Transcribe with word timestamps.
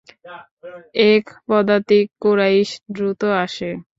এক 1.11 1.25
পদাতিক 1.47 2.05
কুরাইশ 2.21 2.69
দ্রুত 2.93 3.21
আসে। 3.43 3.69